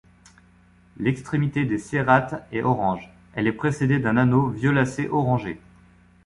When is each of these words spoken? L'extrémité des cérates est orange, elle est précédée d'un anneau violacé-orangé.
L'extrémité 0.97 1.63
des 1.63 1.77
cérates 1.77 2.43
est 2.51 2.63
orange, 2.63 3.07
elle 3.35 3.45
est 3.45 3.51
précédée 3.51 3.99
d'un 3.99 4.17
anneau 4.17 4.47
violacé-orangé. 4.49 5.61